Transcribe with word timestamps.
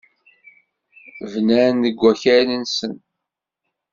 Bnan 1.31 1.73
deg 1.83 1.95
wakal-nsen. 2.01 2.93